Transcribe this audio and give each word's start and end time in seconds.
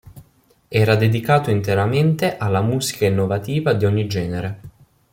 Era 0.71 0.95
dedicato 0.95 1.51
interamente 1.51 2.35
alla 2.37 2.63
musica 2.63 3.05
innovativa 3.05 3.73
di 3.73 3.85
ogni 3.85 4.07
genere. 4.07 4.59